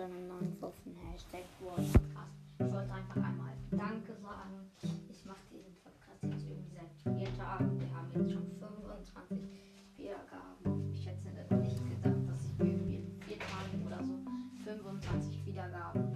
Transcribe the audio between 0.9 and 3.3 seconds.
Hashtag Podcast. Ich wollte einfach